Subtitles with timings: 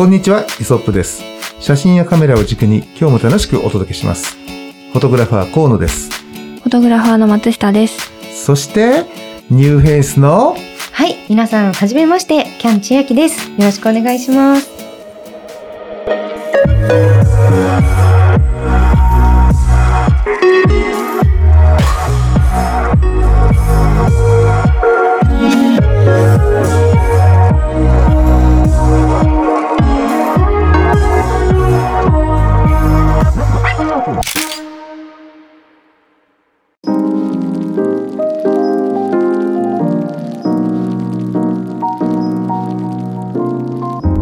[0.00, 1.22] こんにちは、イソップです。
[1.60, 4.34] 写真やカメラを軸に今日も楽しくお届けします。
[4.92, 6.08] フォトグラファー河野です。
[6.10, 8.10] フォトグラファーの松下です。
[8.46, 9.04] そして、
[9.50, 10.56] ニューフェイスの
[10.92, 13.50] はい、皆さん、はじめまして、キャン千秋です。
[13.50, 14.89] よろしくお願いします。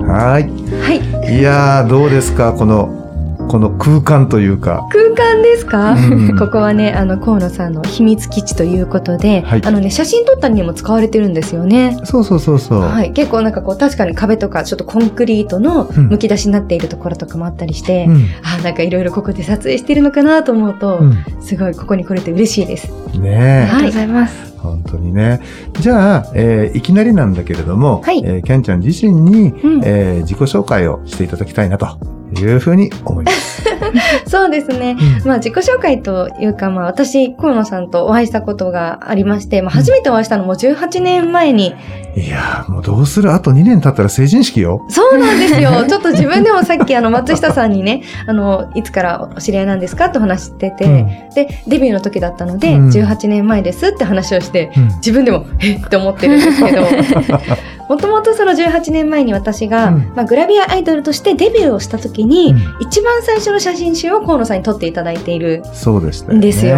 [0.09, 1.39] ははい、ーい。
[1.39, 3.08] いやー、どうですかこの、
[3.49, 4.87] この空間というか。
[4.93, 11.97] 空間ですか、うん ここはね、あの、河野さんの秘密基地ということで、はいあのね、写真撮ったりにも使われてるんですよね。
[12.05, 12.81] そうそうそうそう。
[12.81, 18.27] はい、結構なんかこう、確かに壁とか、ちょっとコンクリートのうんむき出しになっているところとかもあったりして、うん。
[18.43, 22.93] あ、なんかいろいろここで撮影してるのかなと思うと、うすごいここに来れて嬉しいです。
[23.19, 23.23] ん。
[23.23, 24.55] ねはいありがとうございます。
[24.55, 24.59] え。
[24.59, 25.41] 本当にね。
[25.81, 33.63] じゃあ、えーいきなりなんだけれども、はいえーキャンちゃん自身に、うんえー自己紹介をしていただきたいなというふうに思います。
[34.27, 34.97] そうですね。
[35.23, 35.29] うん。
[35.29, 41.75] まあ自己紹介というか、まあ私、河野さんとお会いしたことがありまして、まあ初めてお会いしたのも18年前に、
[42.17, 43.33] いやー、もうどうする？
[43.33, 44.85] あと2年経ったら成人式よ。
[44.89, 45.71] そうなんですよ。
[45.89, 50.07] ちょっと自分でもさっきあの松下さんにね、 あの、いつからお知り合いなんですか？
[50.07, 51.07] って話してて、うん。
[51.35, 52.89] で、デビューの時だったので、うん。
[52.89, 54.85] 18年前ですって話をして、うん。
[54.97, 55.75] 自分でも、え？
[55.77, 56.83] って思ってるんですけど、
[57.89, 60.13] もともとその18年前に私が、うん。
[60.15, 62.77] まあ、グラビアアイドルとしてデビューをした時に、うん。
[62.81, 66.35] 一番最初の写真集を河野さんに撮っていただいているそうでした。
[66.35, 66.77] ですよ。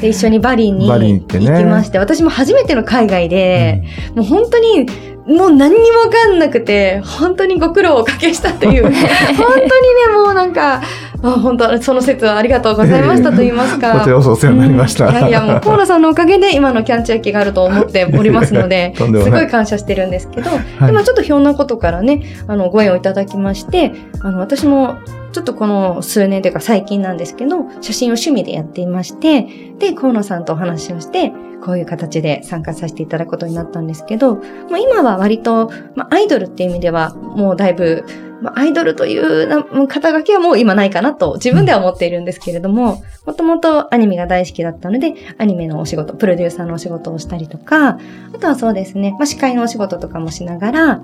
[0.00, 3.84] で、一緒にバリにバリに行きまして、私も初めての海外で、
[4.14, 4.86] もう本当に、
[5.26, 9.68] もう何にもわかんなくて、本当にご苦労をおかけしたという、 本当にね、
[10.14, 10.82] もうなんか、
[11.24, 13.92] あ本当、その説はありがとうございましたと言いますか。
[13.98, 15.06] こちらこそお世話になりました。
[15.08, 24.96] うんいやいや、もう河野さんのおかげで今のキャンチャーキがあると思っておりますので、 すごい感謝してるんですけど、はいでまあちょっとひょんなことからね、あの、ご縁をいただきまして、あの、私も、
[25.34, 29.42] ちょっとこの数年というか最近なんですけど、写真を趣味でやっていまして、
[29.80, 31.32] で、河野さんとお話をして、
[31.64, 34.36] こういう形で参加させていただくことになったんですけど、
[34.70, 38.04] まあ、今は割と、まあ、アイドルっていう意味では、もうだいぶ、
[38.42, 47.98] まあ、アイドルという肩書きはもう今ないかなと自分では思っているんですけれども、もともとアニメが大好きだったので、アニメのお仕事、プロデューサーのお仕事をしたりとか、
[48.32, 51.02] あとはそうですね、まあ、司会のお仕事とかもしながら、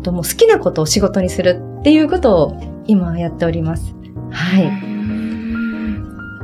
[0.00, 3.94] と、もう好きなことを仕事にするっていうことを今はやっております。
[4.30, 4.70] はい。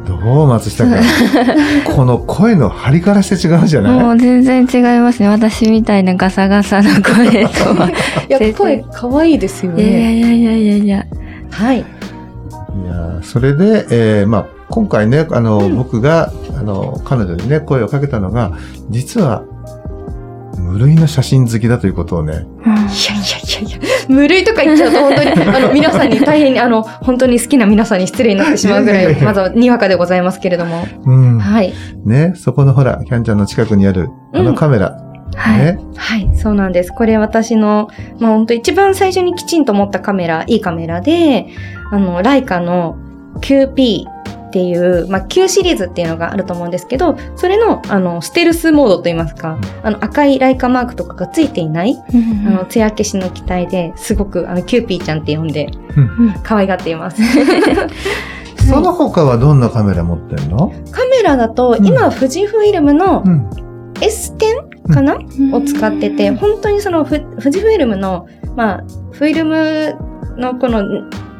[0.06, 0.96] どう松下君。
[1.96, 4.16] この声の張りからして違うじゃもない？
[4.16, 5.28] う全然違いますね。
[5.28, 7.90] 私みたいなガサガサな声とは。
[8.28, 10.16] いや声可愛いですよいやいやね。
[10.16, 11.06] いやいやいやいや。
[11.50, 11.78] はい。
[11.78, 18.52] いやーそれで、えーまあ、今回ね、あの、うん僕が、あの、彼女にね、声をかけたのが、
[18.90, 19.42] 実は、
[20.66, 30.86] 無類の写真好きだということをね、いやいやいやいや、無類とか言っちゃうと本当に、 あの、皆さんに大変に、あの、本当に好きな皆さんに失礼になってしまうぐらい、まずはにわかでございますけれども。
[31.04, 31.38] うん。
[31.38, 31.72] はい。
[32.04, 34.96] ね、そこのほら、キャンちゃんの近くにある、あのカメラ、
[35.34, 35.58] はい。
[35.58, 36.92] ね、はい、そうなんです。
[36.92, 37.88] これ私の、
[38.18, 41.46] まあ本当一番最初にきちんと持ったカメラ、いいカメラで、
[41.90, 42.96] あの、ライカの
[43.40, 44.04] QP
[44.56, 51.94] っていう、まあ Q シリーズっていうのがあると思うんですけど、それの、あの、ステルスモードといいますか、あの、赤いライカマークとかがついていない、
[52.46, 56.34] あの、艶消しの機体ですごく、あの、キューピーちゃんって呼んで、うん。
[56.42, 57.20] 可愛がっています。
[58.66, 60.72] その他はどんなカメラ持ってんの？
[60.90, 61.86] カメラだと、うん。
[61.86, 63.50] 今、富士フイルムのうん。
[64.00, 65.18] S10 かな、
[65.52, 69.96] を使ってて、本当にそのフ富士フイルムの、まあ、フィルム
[70.38, 70.82] のこの、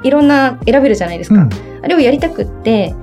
[0.03, 1.37] いろんな選べるじゃないですか。
[1.37, 1.50] うん。
[1.82, 2.94] あれをやりたくって、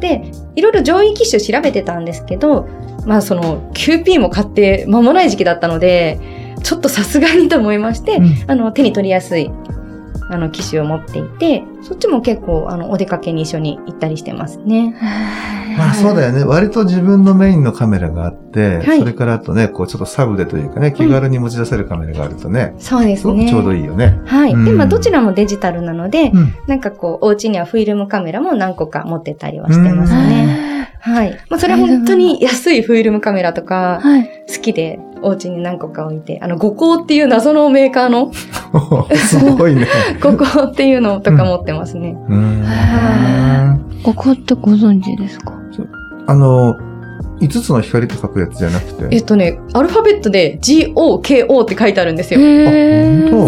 [0.00, 2.66] で、いろいろ上位機種調べてたんですけど、
[3.06, 6.18] まあその QP も買って間もない時期だったので、
[6.62, 9.50] ちょっとさすがにと思いまして、うんあの、手に取りやすい、
[10.28, 14.94] あの、機種を持っていて、そっちも結構、あの、お出かけに一緒に行ったりしてますね。
[15.76, 16.44] まあそうだよね。
[16.44, 23.48] 割と自分のメインのカメラがあって、はいそれからあとね、こうちょっとサブでというかね、気軽に持ち出せるカメラがあるとね、そうですすね。
[23.48, 24.20] ちょうどいいよね。
[24.26, 24.52] はい。
[24.52, 26.54] うんで、まあ、どちらもデジタルなので、うん。
[26.66, 30.70] なんかこう、お家にはフィルムカメラも何個か持ってたりはしてますね。
[31.00, 31.30] はい。
[31.48, 34.28] まあ、それは本当に安いフィルムカメラとか、はい。
[34.48, 38.32] 好きで、お家に何個か置いて、あの、五光っていう謎のメーカーの
[39.16, 39.86] すごいね。
[40.22, 42.16] 五光っていうのとか持ってますね。
[42.28, 42.64] うーん
[44.02, 45.52] ここってご存知ですか？
[46.26, 46.76] あの、
[47.40, 49.08] 5つの光って書くやつじゃなくて。
[49.10, 52.40] えっとね、アルファベットで GOKO って書いてあるんですよ。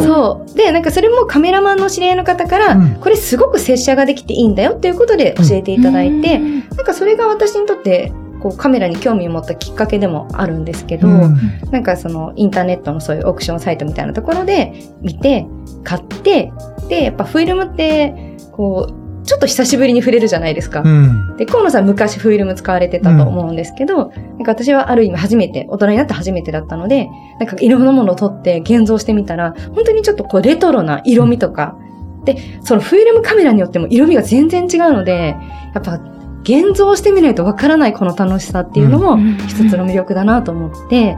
[0.02, 0.56] そう。
[0.56, 11.36] で、なんかそれもカメラマンの知り合いの方から、うんこれすごく拙者ができていいんだよっていうことで教えていただいて、なんかそれが私にとって、こうカメラに興味を持ったきっかけでもあるんですけど、うん
[11.70, 15.46] なんかそのインターネットのそういうオークションサイトみたいなところで見て、
[15.84, 16.52] 買って、
[16.88, 20.82] で、やっぱフィルムって、こう、ちょっと久しぶりに触れるじゃないですか。
[20.84, 21.36] うん。
[21.36, 31.78] で、河野さん昔フィルム使われてたと思うんですけど、なんか私はある意味初めて、大人になって初めてだったので、なんかいろんなものを撮って現像してみたら、本当にちょっとこうレトロな色味とか、
[32.24, 35.36] で、そのフィルムカメラによっても色味が全然違うので、
[35.74, 36.00] やっぱ
[36.42, 41.16] 現像してみないとわからないこの楽しさっていうのも一つの魅力だなと思って、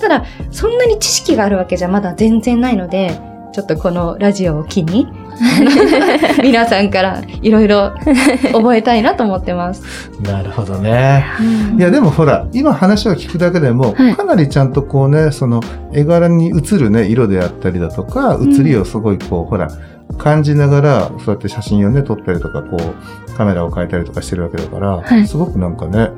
[0.00, 3.18] ただ、そんなに知識があるわけじゃまだ全然ないので、
[3.54, 5.06] ちょっとこのラジオを機に、
[6.42, 7.92] 皆さんからいろいろ
[8.52, 10.10] 覚えたいなと思ってます。
[10.22, 11.24] なるほどね。
[11.78, 14.14] いや、でもほら、今話を聞くだけでも、はい。
[14.16, 15.60] かなりちゃんとこうね、その
[15.92, 18.52] 絵柄に映るね、色であったりだとか、ん。
[18.52, 19.68] 映りをすごいこう、ほら、
[20.18, 26.10] 感じながら、そうやって写真をね、撮ったりとか、こう、カメラを変えたりとかしてるわけだから、はいすごくなんかね、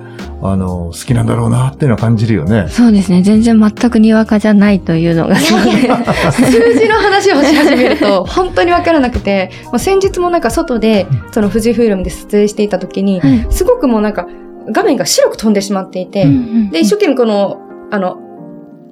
[0.43, 2.67] あの、好きなんだろうなっていうのは感じるよね。
[2.69, 3.23] そうですね。
[3.23, 5.63] 全然全くにわかじゃないというのがすごい。
[5.63, 14.27] 数字の話をし始めると 本当にわからなくて、もう先日もなんか外でその富士フイルムで撮影していた時に、はいすごくもうなんか
[14.71, 17.61] 画面が白く飛んでしまっていて、うんで、一生懸命この、
[17.91, 18.19] あの、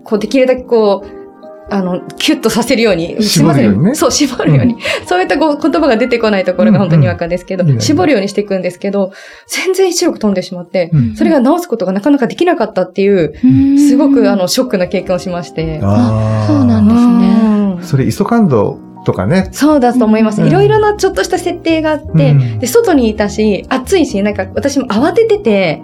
[0.04, 1.23] こうできるだけこう、
[1.70, 3.96] あの、キュッとさせるように、すいませ絞るようにねん。
[3.96, 4.76] そう、絞るように。
[5.06, 9.12] そういったこう言葉が出てこないところが本当ににわかですけど、うんうん絞るようにしていくんですけど、
[9.46, 15.80] 全然白く飛んでしまって、うんそれが直すことがなかなかできなかったっていう、うんすごくあの、ショックな経験をしまして。
[15.82, 17.78] あーそうなんですね。
[17.78, 19.48] うんそれ、ISO 感度とかね。
[19.52, 20.40] そうだと思います。
[20.40, 25.82] うんいろいろなちょっとした設定があって、うんで、外にいたし、暑いし、なんか私も慌ててて、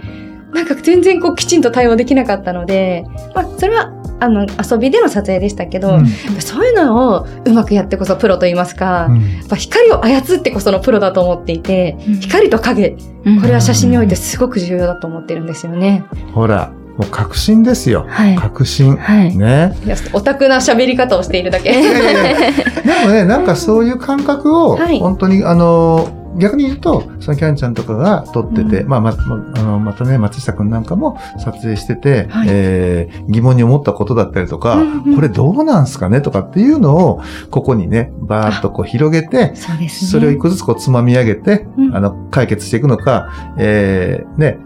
[0.52, 3.04] なんか全然こうきちんと対応できなかったので、
[3.34, 6.06] まあ、それは、あの、遊びでの撮影でしたけど、うん
[6.40, 16.04] そういうのをうまくやってこそプロと言いますか、うんやっぱ光を操ってこそのプロだと思っていて、うん光と影、うんこれは写真においてすごく重要だと思ってるんですよね。
[16.34, 18.04] ほら、もう確信ですよ。
[18.08, 18.36] はい。
[18.36, 18.96] 確信。
[18.96, 19.34] はい。
[19.36, 19.72] ね。
[20.12, 21.70] オタクな喋り方をしているだけ。
[21.70, 22.50] いやいやいや
[23.00, 28.88] でもね、なんかそういう感覚を、はい本当に、あの、逆に言うと、そのキャンちゃんとかが撮ってて、うん。
[28.88, 32.48] まあ、ま、まあの、またね、松下くんなんかも撮影してて、はい。
[32.50, 35.14] えー疑問に思ったことだったりとか、うんうん。
[35.14, 39.88] これどうなんすかねとかっていうのを、ここにね、バーッとこう広げて、そね。
[39.88, 41.96] それを一個ずつこうつまみ上げて、うん。
[41.96, 44.58] あの、解決していくのか、えー、ね、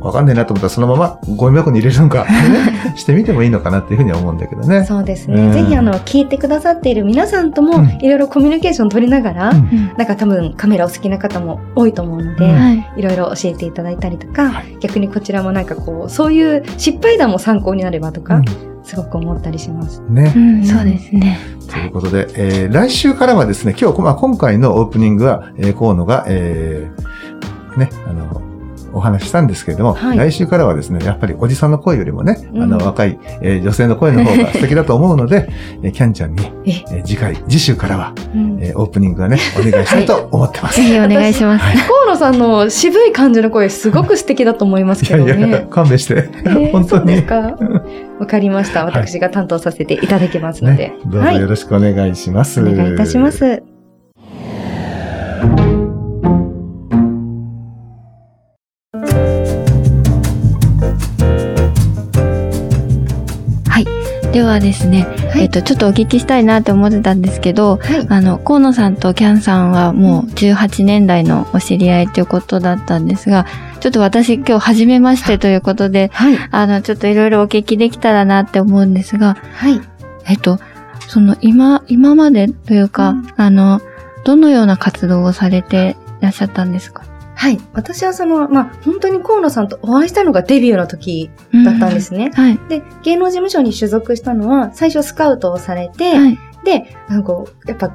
[0.00, 4.84] わかんないなと思ったらそのままゴミ箱に入れるのか、ね、 してみてもいいのかなっていうふうには思うんだけどね。
[4.84, 5.46] そうですね。
[5.46, 12.46] うんぜひあの、聞いてくださっている皆さんともうん、いろいろコミュニケーション取りながら、うんうんなんか多分カメラお好きな方も多いと思うので、
[12.96, 13.00] い。
[13.00, 18.42] いろいろ教えていただいたりとか、はい逆にこちらもなんかこう、そういう失敗談も参考になればとか、う
[18.84, 20.00] すごく思ったりします。
[20.00, 20.38] んねう。
[20.38, 21.38] ん、そうですね。
[21.70, 28.40] ということで、えー来週からはですね、今日、まあ、今回のオープニングは、えー河野が、えーね、あの、
[28.98, 35.48] お話ししたんですけれども、はい来週からはですね、やっぱりおじさんの声よりもね、うんあの、若い、えー女性の声の方が 素敵だと思うので、
[35.82, 40.76] えーキャンちゃんに、え、えー次回、次週からは、うんえーオープニングはね、お願いしたいと思ってます。
[40.76, 41.64] ぜひお願いします。
[41.86, 45.48] 河野さんの渋い感じの声、すごく素敵だと思いますいやけどね。
[45.48, 46.28] いや、勘弁して。
[46.44, 47.00] えー 本当に。
[47.00, 47.56] そうですか
[48.18, 48.84] わかりました。
[48.84, 50.88] 私が担当させていただきますので。
[50.88, 51.40] ね、どうぞはい。
[51.40, 52.60] よろしくお願いします。
[52.60, 53.30] お願いいたしま。
[53.30, 53.62] す。
[64.38, 65.02] ではですね、
[65.32, 68.06] はいえっと、ちょっとお聞きしたいなって思ってたんですけど、はい。
[68.08, 73.46] あの、河野さんとキャンさんはもう18年代のお知り合いということだったんですが、
[73.80, 76.38] ちょっと私今日初めましてということで、はい。
[76.52, 79.80] あの、ちょっといろいろお聞きできたらなって思うんですが、はい。
[80.28, 80.60] えっと、
[81.08, 83.80] その今、今までというか、うんあの、
[84.24, 87.02] どのような活動をされていらっしゃったんですか？
[87.38, 87.60] はい。
[87.72, 91.30] 私はその、まあ、本当に河野さんとお会いしたのがデビューの時
[91.64, 92.32] だったんですね。
[92.34, 92.58] はい。
[92.68, 96.38] で、芸能事務所に所属したのは、最初スカウトをされて、はい。
[96.64, 97.94] で、なんかやっぱ、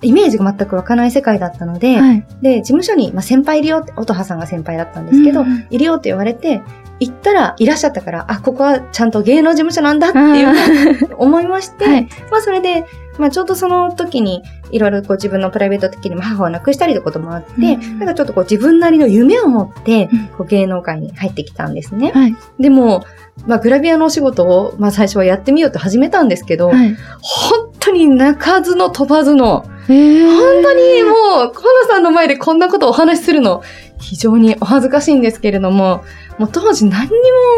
[0.00, 2.26] イメージが全く湧かない世界だったので、はい。
[2.40, 6.62] で、事務所に、まあ、先輩いるよって、音羽さんが先輩だったんですけど、うんいるよって言われて、
[7.00, 12.08] 行ったらいらっしゃったから、あ、ここはちゃんと芸能事務所なんだっていう思いまして、はい。
[12.30, 12.84] まあそれで、
[13.18, 22.12] まあちょうどその時に、いろいろこう自分のプライベート的にも母を亡くしたりということもあって、うんなんかちょっとこう自分なりの夢を持ってうん、こう芸能界に入ってきたんですね。
[22.12, 22.36] はい。
[22.58, 23.04] でも、
[23.46, 26.96] まあグラビアのお仕事を、まあ最初はやってみようと始めたんですけど、はい。
[27.20, 31.10] 本当に泣かずの飛ばずの、えー、本当にも
[31.48, 33.62] う、河野さんの前でこんなことをお話しするの、
[34.00, 36.02] 非常にお恥ずかしいんですけれども、
[36.38, 37.10] もう当時何に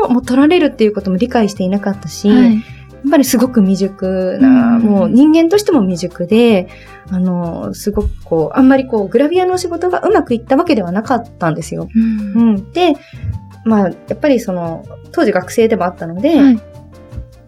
[0.02, 2.62] ももう取られるっていうことも理解していなかったし、はい。
[3.06, 6.68] っぱりすごく未熟な、うんもう人間としても未熟で、
[7.10, 11.88] あの、すごくこう、あんまりこう、グラビアの仕事がうまくいったわけではなかったんですよ。
[11.94, 12.72] うんうん。
[12.72, 12.94] で、
[13.64, 16.60] まあ、やっぱりその、当時学生でもあったので、はい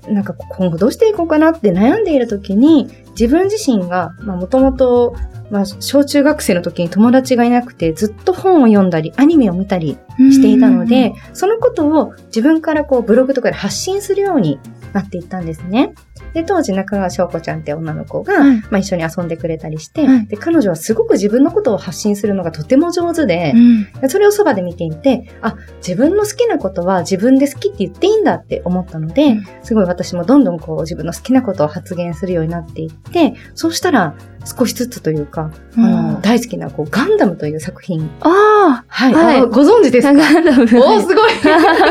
[0.08, 5.14] なんか今後どうしていこうかなって悩んでいる時に、自分自身が、まあもともと、
[5.50, 14.58] まあ小中学生の時に友達がいなくて、ずっと本を読んだり、アニメを見たりしていたので、そのことを自分からこうブログとかで発信するように
[14.92, 15.94] なっていったんですね。
[16.32, 23.92] で、当時中川翔子ちゃんって女の子が、はいまあ一緒に遊んでくれたりして、はいで、彼女はすごく自分のことを発信するのがとても上手で、うん。
[24.00, 29.46] でそれをそばで見ていて、あ、自分の好きなことは自分で好きって言っていいんだって思ったので、うん。
[29.62, 38.10] すごい私もどんどんこう自分の好きなことを発言するようになっていって、そうしたら少しずつというか、あの、大好きなこうガンダムという作品。
[38.20, 39.14] あはい。
[39.14, 39.40] はい。
[39.40, 40.14] あご存知ですか？
[40.14, 40.62] ガンダム。
[40.62, 41.30] おー、すごい。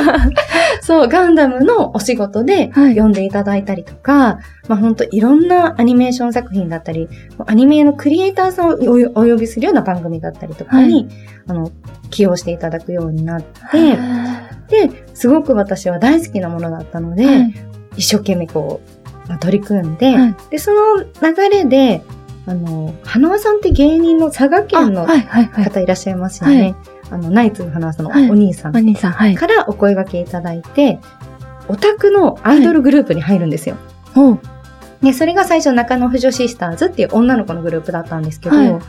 [0.82, 2.92] そう、ガンダムのお仕事ではい。
[2.92, 4.13] 読んでいただいたりとか、
[4.68, 7.10] まあ本当いろんなアニメーション作品だったり、
[7.46, 8.78] アニメのクリエイターさんを
[9.16, 11.10] おお呼びするような番組だったりとかに、
[11.48, 11.72] あの、
[12.10, 13.98] 起用していただくようになって、
[14.88, 17.54] で、すごく私は大好きなものだったので、はい
[17.96, 18.82] 一生懸命こ
[19.26, 22.02] う、まあ取り組んで、はいで、その流れで、
[22.46, 25.06] あの、花輪さんって芸人の佐賀県の。
[25.06, 26.62] 方いらっしゃいますよね。
[26.62, 26.76] はい
[27.10, 29.36] あの、ナイツの花輪さんのはいお兄さんお兄さん、はい。
[29.36, 31.00] からお声掛けいただいて、
[31.68, 33.78] オタクのアイドルグループに入るんですよ。
[34.16, 34.40] おう
[35.02, 38.80] で、それが最初中野婦女シスターズっていう女の子のグループだったんですけど、はい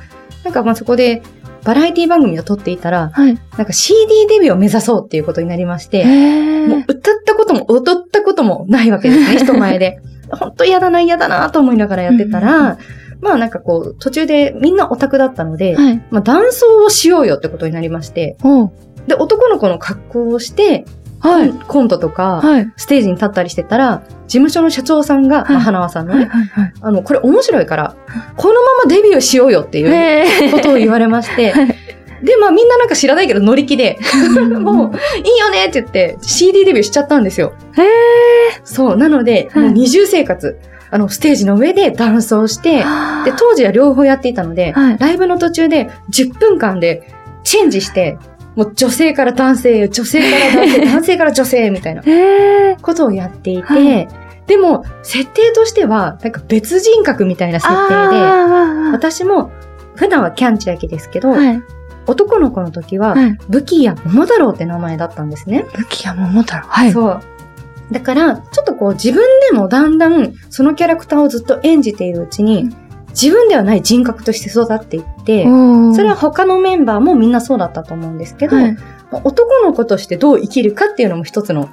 [0.45, 1.23] なんかまあそこで
[1.65, 3.35] バラエティ番組を撮っていたら、はい。
[3.57, 10.01] なんか CD デビューを目指そうっていうことになりまして、へもう歌ったことも踊ったこともないわけですね、 人前で。
[10.31, 12.77] 本当嫌だな、嫌だなと思いながらやってたら、うんうん
[13.21, 16.03] まあなんかこう、途中でみんなオタクだったので、はい。
[16.11, 18.37] まあ男装をしようよってことになりまして、
[19.07, 20.85] で、男の子の格好をして、
[21.29, 21.53] はい。
[21.53, 22.73] コントとか、はい。
[22.77, 26.25] ステージに立ったりしてたら、事務所の社長さんが、はいまあ、花輪さんのはい。
[26.25, 26.73] ね、はい。
[26.81, 27.97] あの、これ面白いから、
[28.37, 31.75] このままデビューしようよっていうへことを言われまして、はい
[32.25, 37.53] で、まあみんななんか知らないけど乗り気で、ー もう、いいよねって言って CD デビューしちゃったんですよ。
[37.77, 37.85] へー
[38.65, 38.97] そう。
[38.97, 40.59] なので、はいもう二重生活。
[40.91, 42.85] あの、ステージの上でダンスをして、で、
[43.37, 47.03] 当時は両方やっていたので、はいライブの途中で10分間で
[47.43, 48.17] チェンジして、
[48.55, 52.03] もう女性から男性、女性から男性、 男性から女性みたいな
[52.81, 54.09] ことをやっていて、はい
[54.47, 58.21] でも、設定としては、なんか別人格みたいな設定で、
[58.93, 59.51] 私も、
[59.95, 61.63] 普段はキャンチアキですけど、はい。
[62.07, 63.39] 男の子の時は、はい。
[63.49, 65.65] 武器や桃太郎って名前だったんですね。
[65.75, 66.63] 武器や桃太郎。
[66.67, 66.93] はい。
[66.93, 67.21] そう。
[67.91, 72.69] だから、ちょっとこう自分でもだんだんそのキャラクターをずっと演じているうちに、
[73.21, 78.77] 自分ではない人格として育っていって、それは他のメンバーもみんなそうだったと思うんですけど、はい。
[79.23, 81.69] 男の子としてどう生きるかっていうのも一つの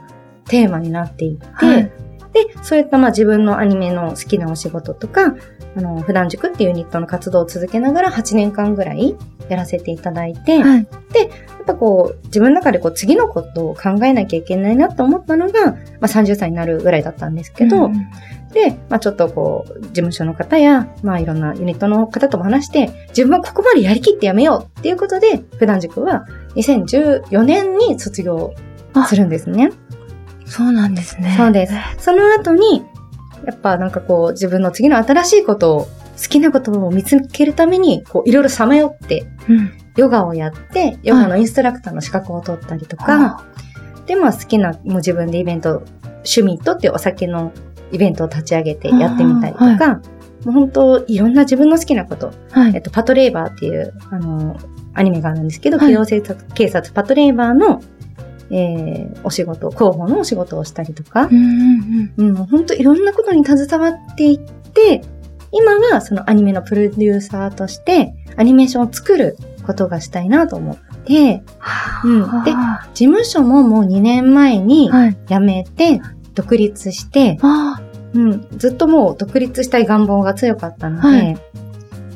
[0.46, 1.92] テーマになっていって、はい
[2.34, 5.36] で、そういったまあ自分のアニメの好きなお仕事とか、
[5.76, 9.16] あの、普段塾っていうユニットの活動を続けながら8年間ぐらい
[9.50, 10.82] やらせていただいて、やはい。
[10.84, 10.88] っ
[11.66, 18.08] ぱこう、自分の中でこう次のことを考えなきゃいけないなと思ったのが、まあ30歳になるぐらいだったんですけど、うん
[18.54, 28.54] で、まあちょっとこう、事務所の方や、まあいろんなユニットの方とも話して、自分はここまでやりきってやめようっていうことで、普段塾は2014年に卒業
[29.08, 29.72] するんですね。
[30.46, 31.34] そうなんですね。
[31.38, 31.74] そうです。
[31.98, 32.84] その後に、
[33.46, 35.88] やっぱなんかこう、自分の次の新しいことを、
[36.22, 39.72] 好きなことを見つけるために、こう、いろいろさまよって、うん。
[39.96, 43.44] ヨガをやって、ヨガのインストラクターの資格を取ったりとか、
[44.06, 45.84] で、まあ好きな、もう自分でイベント、
[46.18, 47.52] 趣味とってお酒の
[47.92, 50.02] イベントを立ち上げてやってみたりとか、
[50.46, 52.76] もう本当いろんな自分の好きなこと、はい。
[52.76, 54.58] えっと、パトレーバーっていう、あの、
[54.94, 55.88] アニメがあるんですけど、はい。
[55.90, 57.82] 機動警察警察パトレーバーの、
[58.50, 65.02] えー、お仕事、広報のお仕事をしたりとかう、んうんうん、本当いろんなことに携わっていって、
[65.52, 71.44] 今はそのアニメのプロデューサーとして、アニメーションを作ることがしたいなと思って、
[72.04, 72.44] うん。
[72.44, 74.90] では事務所ももう2年前に。
[75.28, 76.02] 辞めて、
[76.34, 77.82] 独立して、あ
[78.14, 81.38] うん、ずっともう独立したい願望が強かったので、はい。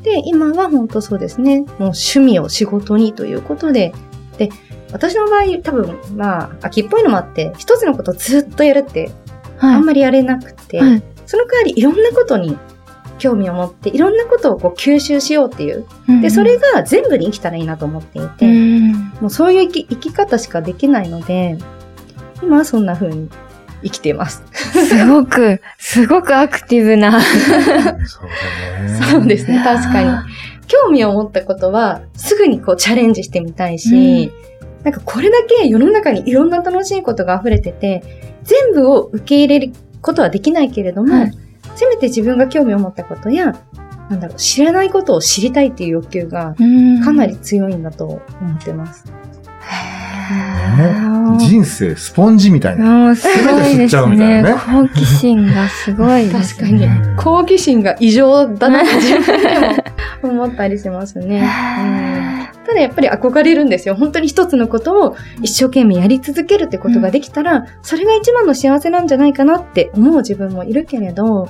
[0.03, 3.93] で、今は本当そうですね、もう趣味を仕事にということで、
[4.37, 4.49] で、
[4.91, 9.11] 私の場合多分、まあ、秋っぽいのもあって、一つのことをずっとやるって、
[9.59, 11.03] あ、んまりやれなくて、はい。
[11.25, 12.57] その代わりいろんなことに
[13.17, 15.85] 興味を持って、いろんなことをこう吸収しようっていう。
[16.21, 18.91] で、それが全部に生きたらいいなと思っていて、うん、
[19.21, 21.57] もうそういう生き生き方しかできないので、
[22.43, 23.29] 今はそんな風に
[23.83, 24.43] 生きています。
[24.53, 27.21] すごく、すごくアクティブな。
[27.21, 28.05] そうだね。
[29.11, 30.09] そうですね、確かに。
[30.67, 34.31] 興味を持ったことは、すぐにこうチャレンジしてみたいし、
[34.83, 38.03] なんかこれだけ世の中にいろんな楽しいことが溢れてて、
[38.43, 43.53] 全部を受け入れることはできないけれども、はいせめて自分が興味を持ったことや、
[44.09, 48.21] なんだろう、知らないことを知りたいっていう欲求がうんかなり強いんだと思
[48.55, 49.05] ってます。
[50.31, 52.85] ね人生スポンジみたいな。
[52.85, 54.41] もうすごいです全て吸っちゃうみたいね。
[54.41, 59.59] なね好奇心がすごいです確かにうん好奇心が異常だなって自分で
[60.23, 61.47] も思ったりしますね。
[61.79, 63.95] うんただやっぱり憧れるんですよ。
[63.95, 71.47] 本当に一つのことを一生懸命やり続けるってことができたら、それが一番の幸せなんじゃないかなって思う自分もいるけれど、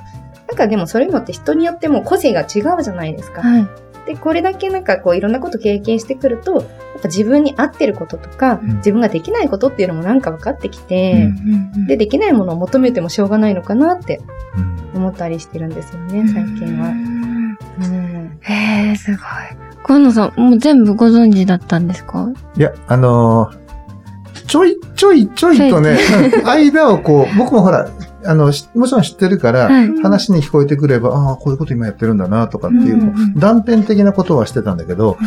[0.48, 3.42] なんかでもそういうのって人によっても個性が違うじゃないですか。
[3.42, 3.68] はい。
[4.06, 6.64] で、これだけなんかこういろんなこと経験してくると、やっ
[7.02, 8.76] ぱ自分に合ってることとか、うん。
[8.78, 14.22] 自分ができないことっていうのもなんか分かってきうて、んで、できないものを求めてもしょうがないのかなって
[14.94, 16.90] うん思ったりしてるんですよね、最近は。
[16.90, 18.38] うん。
[18.42, 19.20] へえ、すごい。
[19.84, 22.30] 河野さん、もう全部ご存知だったんですか？
[22.58, 23.66] いや、あのー
[24.48, 25.98] ちょいちょいちょいとね、
[26.42, 27.90] うん間をこう、僕もほら、
[28.26, 30.02] あの、しもちろん知ってるから、はい。
[30.02, 35.18] 話に聞こえてくれば、ああ、こういうこと今やってるんだな、とかっていう、うんうんうん断片的なことはしてたんだけど、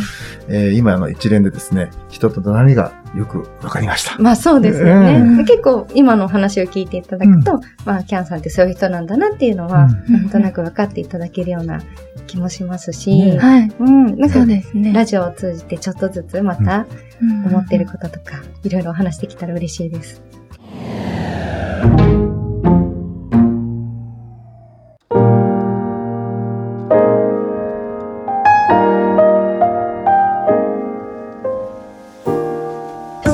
[0.47, 4.17] えー今の一連でですね、人と何がよくわかりました。
[4.21, 5.19] まあそうですよね。
[5.19, 11.81] うん結構今のお話を聞いていただくと、まあキャンさんってそういう人なんだなっていうのは、うんなんとなく分かっていただけるような
[12.27, 13.71] 気もしますし、ねはい。
[13.79, 14.93] うん、なんかそうですね。
[14.93, 16.87] ラジオを通じてちょっとずつまた
[17.21, 20.21] うん思ってることとか、いろいろお話できたら嬉しいです。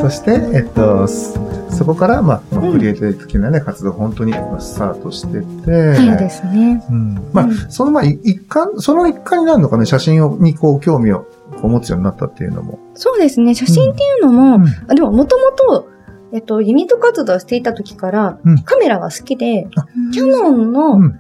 [0.06, 1.34] そして、えっと、そ
[1.76, 6.86] そこから、まあ、クリエイティブ的なね、活動、本当にまあスタートしてて、そうですね。
[6.92, 11.26] うんまあ、うんそのまあ、い一環、その一環になるのかね、写真をにこう、興味を
[11.60, 12.78] こう持つようになったっていうのも。
[12.94, 13.56] そうですね。
[13.56, 15.90] 写真っていうのも、うんあでももともと、
[16.34, 21.20] えっと、ユニット活動をしていた時から、うんカメラが好きで、あキャノンの、うん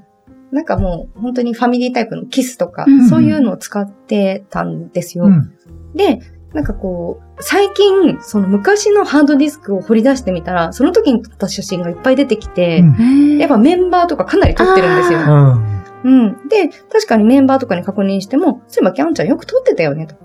[0.51, 5.25] なんかもう本当にファミリータイプのキスとか、うんそういうのを使ってたんですよ。
[5.25, 5.51] うん。
[5.95, 6.19] で、
[6.55, 15.19] なんかこう、最近、その昔のハードディスクを掘り出してみたら、その時に撮った写真がいっぱい出てきて、うんやっぱメンバーとかかなり撮ってるんですよ。
[15.19, 15.83] うん。
[16.05, 16.47] うん。
[16.47, 20.15] で、確かにメンバーとかに確認しても、そういえばキャンちゃんよく撮ってたよねと。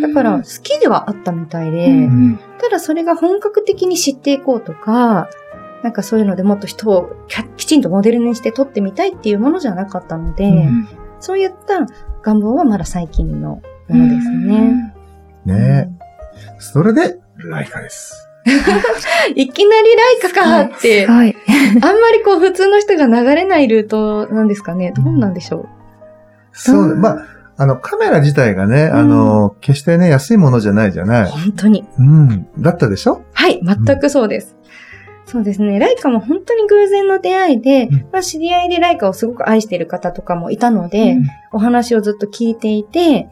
[0.00, 5.28] だから、好きではあったみたいで、うんただそれが本格的に知っていこうとか、
[5.82, 7.10] なんかそういうのでもっと人を
[7.58, 10.88] きちんとモデルにして撮ってみたいっていうものじゃなかったので、うん
[11.20, 11.86] そういった
[12.22, 14.93] 願望はまだ最近のものですね。
[15.44, 15.90] ね
[16.58, 18.28] それで、ライカです。
[18.46, 18.50] う
[19.34, 21.34] んいきなりライカかって、すごい。
[21.82, 24.92] あんまりこう普通の人が流れないルートなんですかね。
[24.94, 25.66] どうなんでしょ
[26.52, 27.26] そうう、んまあ、
[27.56, 31.06] あの、カメラ自体がね、あの、決してね、安いものじゃないじゃう。
[31.06, 31.30] ない。
[31.30, 31.84] 本当に。
[31.98, 32.46] うん。
[32.58, 33.22] だったでしょ？
[33.32, 34.56] はい、全くそうです。
[35.26, 35.78] そうですね。
[35.78, 43.28] ライカも本当に偶然の出会いで、うんまあ、知り合いでライカをすごく愛している方とかもいたので、うんお話をずっと聞いていて、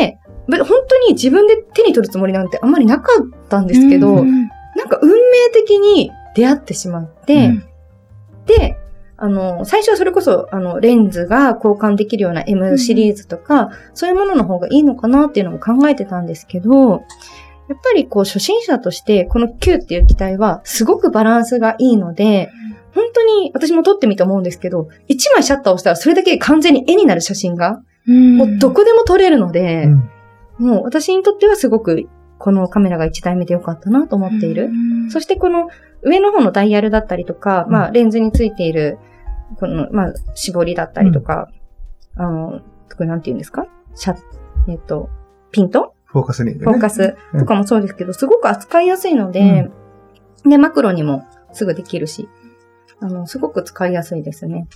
[0.00, 7.64] で、ぶ本当に自分で手に取るつもりなんてあんまりなかったんですけど、うんなんか運命的に出会ってしまって、うん。
[8.46, 8.78] で、
[9.16, 16.90] あの、最初はそれこそ、あの、レンズが交換できるような M シリーズとか、そういうものの方がいいのかなっていうのも考えてたんですけど、
[17.68, 22.50] やっぱりこう初心者として、この Q っていう機体はすごくバランスがいいので、
[22.94, 28.36] 本当に私も撮ってみて思うんですけど、1枚シャッターを押したらそれだけで完全に絵になる写真が、うん。
[28.36, 30.10] もうどこでも撮れるので、うん
[30.58, 34.66] もう私にとってはすごくこのカメラが1台目で良かったなと思っている。
[34.66, 35.10] うん。
[35.10, 35.68] そしてこの
[36.02, 38.98] 上の方のダイヤルだったりとか、まあレンズについている、
[39.58, 41.48] この、まあ絞りだったりとか、
[42.16, 42.60] あの、
[42.94, 43.66] これなんて言うんですか？
[43.94, 44.16] シャ
[44.68, 45.08] えっ、と、
[45.50, 45.94] ピント？
[46.04, 46.64] フォーカスに、ね。
[46.64, 49.70] フォーカスとかもそうですけど、すごく扱いやすいので、
[50.44, 52.28] で、マクロにもすぐできるし、
[53.00, 54.66] あの、すごく使いやすいですね。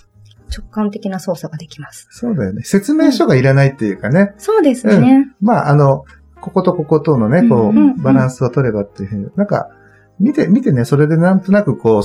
[0.49, 2.07] 直感的な操作ができます。
[2.11, 2.63] そうだよね。
[2.63, 4.33] 説明書がいらないっていうかね。
[4.37, 5.27] そうですね。
[5.41, 6.05] まあ、あの、
[6.41, 9.69] こことこことのね、こうんうんう、バランスを取ればっていうふうに、なんか、
[10.19, 12.03] 見て、見てね、それでなんとなくこう、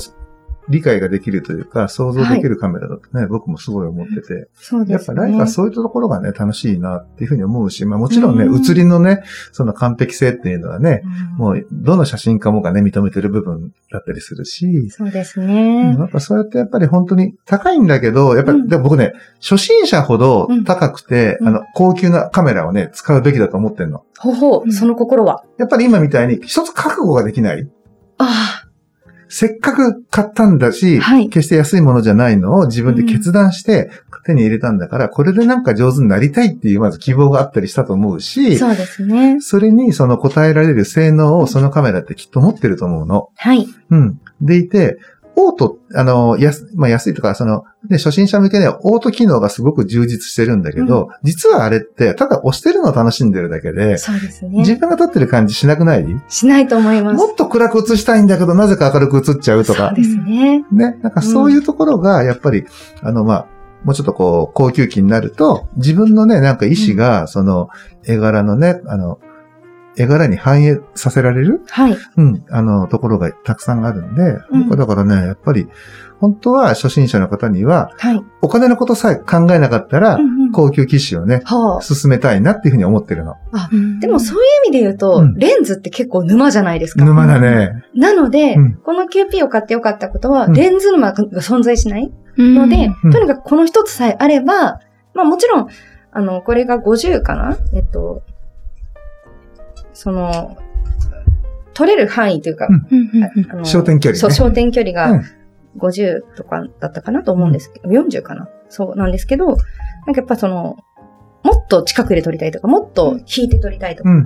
[0.69, 4.49] 理解ができるというか、想像できるカメラだとね、僕もすごい思ってて。
[4.55, 4.93] そうですね。
[4.93, 15.97] やっぱライカはそういったところがね、楽しいなっていうふうに思うし、まあもちろんね、うん写りのね、その完璧性っていうのはね、うんもう、どの写真家もがね、認めてる部分だったりするし、そうですうんね。
[15.99, 24.05] やっぱそうやってやっぱり本当に高いんだけど、やっぱり、うんでも僕ね、初心者ほど高くて、うんあの、高級なカメラをね、使うべきだと思ってんの。
[24.19, 25.45] ほほう、うんその心は。
[25.59, 27.69] やっぱり今みたいに一つ覚悟ができない。
[28.19, 28.62] あ
[29.35, 33.91] せっかく買ったんだし、はい決して安いものじゃないのを自分で決断して
[34.27, 39.41] 手に入れたんだから、これでなんか上手になりたいっていうまず希望があったりしたと思うあ、し、そうですね。
[39.41, 43.31] それにその答えられる性能をそのカメラってきっと持ってると思うの。
[43.37, 43.67] はい。
[43.91, 44.21] うん。
[44.43, 44.99] でいて、
[45.35, 54.59] オート、あの、安、まあ、安いとか、その、ね、初心者向けにはオート機能がすごく充実してるんだけど、実はあれって、ただ押してるのを楽しんでるだけで、そうですね。
[54.59, 56.07] 自分が撮ってる感じしなくない？
[56.29, 57.17] しないと思います。
[57.17, 59.97] もっと暗く映したいんだけど、なぜか明るく映っちゃうとかそう。
[59.97, 60.65] ですね。
[60.71, 60.99] ね。
[61.03, 62.65] なんかそういうところが、やっぱり、
[63.01, 63.47] あの、まあ、
[63.85, 67.69] もうちょっとこう、高級機になると、自分のね、なんか意思が、その、
[68.07, 69.19] 絵柄のね、あの、
[69.97, 71.63] 絵柄に反映させられる？
[71.69, 71.97] はい。
[72.17, 75.69] うん、あの、ところがたくさんあるんで、うんだからね、やっぱり、
[76.19, 78.23] 本当は初心者の方には、はい。
[78.43, 81.81] お金のことさえ考えなかったら、うんうん高級機種をね、はあ。
[81.81, 83.37] 進めたいなっていうふうに思ってるの。
[84.01, 87.07] でもそういう意味で言うと、うんレンズって結構沼じゃないですか。
[87.07, 87.85] 沼だね。
[87.95, 94.81] なので、うんこの QP を買ってよかったことは、うんレンズ沼が存在しないうんので、うんとにかくこの一つさえあれば、
[95.15, 95.69] まあもちろん、
[96.13, 97.57] あの、これが50かな？
[97.73, 98.23] えっと、
[100.03, 100.57] その、
[101.75, 102.67] 取れる範囲というか、
[103.63, 104.19] 焦点距離ね。
[104.19, 105.21] そう、焦点距離うん。
[105.21, 105.25] が
[105.79, 108.49] 50とかだったかなと思うんですけど、40かな。
[108.69, 109.61] そうなんですけど、なんか
[110.17, 110.77] やっぱその、
[111.45, 114.25] もっと近くで撮りたいとか、もっと引いて撮りたいとか、うん。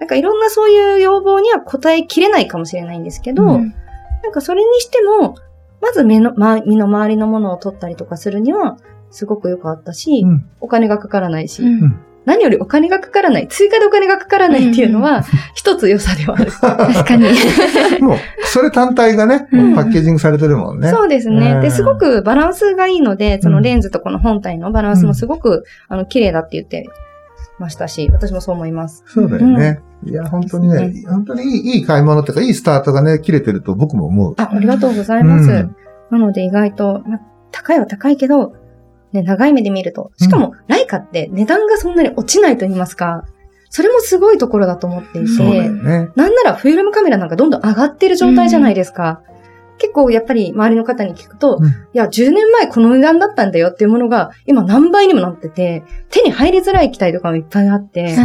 [0.00, 3.74] なんかいろんなそういう要望には応えきれないかもしれないんですけど、うん。
[4.22, 5.34] なんかそれにしても、
[5.82, 8.78] まず目の、ま、身の回りのものを取ったりとかするには、
[9.10, 10.50] すごく良かったし、うん。
[10.62, 16.52] お金がかからないし、うん何よりお金がかからない、追加でお金がかからないっていうのは、一つ良さではある。
[16.60, 17.24] 確かに。
[18.00, 20.90] もう、それ単体がね、うんパッケージングされてるもんね。
[20.90, 21.52] そうですね。
[21.52, 26.86] うんで、すごくバランスがいいので、そのレンズとこの本体のバランスもすごく、あの、綺麗だって言って
[27.58, 29.04] ましたし、私もそう思います。
[29.06, 29.80] そうだよね。
[30.04, 34.34] いや、本当にねで、本当にいいいい買い物っていうか、いいスタートがね、切れてると僕も思う。
[34.38, 35.50] あ、ありがとうございます。
[35.50, 35.76] うん
[36.10, 38.54] なので意外と、まあ、高いは高いけど、
[39.12, 40.12] ね、長い目で見ると。
[40.18, 43.24] しかも、ライカって値段がそんなに落ちないと言いますか、
[43.70, 46.08] それもすごいところだと思っていて、ね。
[46.16, 49.22] なんならフィルムカメラなんかどんどん上がってる状態じゃないですか。
[49.78, 58.16] 結構やっぱり周りの方に聞くと、うんいや、10年前この値段だったんだよっていうものが、今何倍にもなってて、手に入りづらい機体とかもいっぱいあって、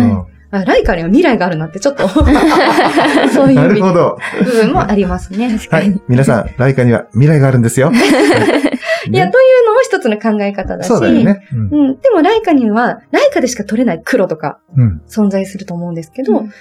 [0.51, 2.23] ライカには未来があるなってちょっと、 そ
[3.45, 4.17] ういうなるほど。
[4.43, 5.57] 部分もありますね。
[5.69, 6.01] はい。
[6.07, 7.91] 皆さん、ライカには未来があるんですよ。
[7.91, 7.95] い
[9.11, 11.47] や、ねというのも一つの考え方だし、そうだよね。
[11.53, 11.99] うんうん。
[11.99, 15.01] でも、ライカには、ライカでしか撮れない黒とかうん。
[15.07, 16.55] 存在すると思うんですけど、うんライカ以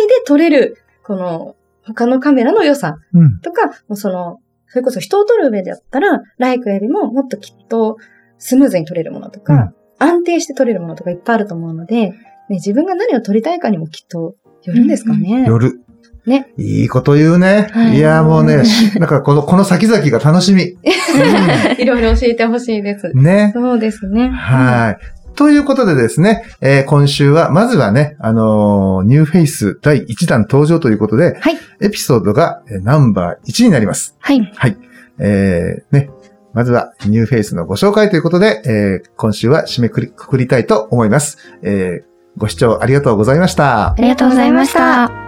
[0.00, 3.40] 外で撮れる、この、他のカメラの良さうん。
[3.40, 7.96] とか、もうその、それこそ人を撮る上だったら、ライカよりももっときっと
[8.38, 12.16] スムーズに撮れるものとか、うん安定して撮れるものとかいっぱいあると思うので、ね、
[12.50, 15.46] 自分が何を撮りたいかにもきっとよるんですかね。
[15.46, 15.80] 夜。
[16.26, 16.52] ね。
[16.58, 17.68] いいこと言うね。
[17.72, 20.62] はいいや、もうね、し なんかこの、この先々が楽しみ。
[20.64, 20.76] う
[21.80, 23.08] いろいろ教えてほしいです。
[23.08, 23.52] んね。
[23.54, 24.28] そうですね。
[24.28, 24.98] はい。
[25.36, 34.16] ということでですね、えー今週は、まずはね、あのーニューフェイス第1弾登場ということで、はいエピソードがえーナンバー1になります。
[34.18, 34.50] はい。
[34.56, 34.76] はい。
[35.18, 36.10] えーね、
[36.54, 41.36] まずはニューフェイスのご紹介ということで、えー今週は締めくくりたいと思います。
[41.62, 43.94] えーご視聴ありがとうございましたあ。
[43.98, 45.25] りがとうございました。